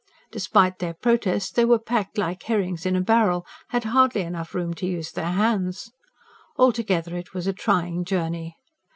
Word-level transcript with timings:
Despite 0.31 0.79
their 0.79 0.95
protests 0.95 1.51
they 1.51 1.63
were 1.63 1.77
packed 1.77 2.17
like 2.17 2.41
herrings 2.41 2.87
in 2.87 2.95
a 2.95 3.01
barrel 3.01 3.45
had 3.67 3.83
hardly 3.83 4.21
enough 4.21 4.55
room 4.55 4.73
to 4.73 4.87
use 4.87 5.11
their 5.11 5.33
hands. 5.33 5.91
Altogether 6.57 7.15
it 7.15 7.35
was 7.35 7.45
a 7.45 7.53
trying 7.53 8.03
journey. 8.03 8.55